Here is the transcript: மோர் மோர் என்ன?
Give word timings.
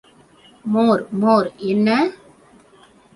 மோர் 0.65 1.03
மோர் 1.19 1.49
என்ன? 1.65 1.89